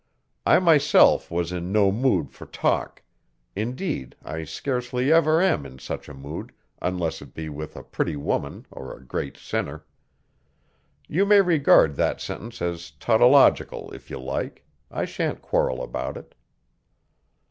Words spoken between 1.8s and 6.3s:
mood for talk; indeed, I scarcely ever am in such a